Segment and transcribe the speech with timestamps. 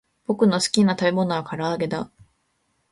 [0.25, 2.09] ぼくのすきなたべものはからあげだ